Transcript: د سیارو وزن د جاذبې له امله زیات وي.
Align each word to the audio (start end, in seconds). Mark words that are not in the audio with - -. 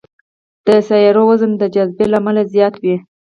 د 0.65 0.67
سیارو 0.87 1.21
وزن 1.29 1.51
د 1.57 1.63
جاذبې 1.75 2.05
له 2.11 2.17
امله 2.21 2.41
زیات 2.53 2.75
وي. 2.83 2.95